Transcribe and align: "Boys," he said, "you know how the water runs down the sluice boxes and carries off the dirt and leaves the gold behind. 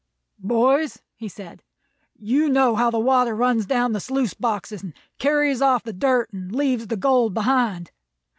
"Boys," 0.39 1.03
he 1.15 1.27
said, 1.29 1.61
"you 2.17 2.49
know 2.49 2.75
how 2.75 2.89
the 2.89 2.97
water 2.97 3.35
runs 3.35 3.67
down 3.67 3.91
the 3.91 3.99
sluice 3.99 4.33
boxes 4.33 4.81
and 4.81 4.93
carries 5.19 5.61
off 5.61 5.83
the 5.83 5.93
dirt 5.93 6.33
and 6.33 6.51
leaves 6.55 6.87
the 6.87 6.97
gold 6.97 7.35
behind. 7.35 7.91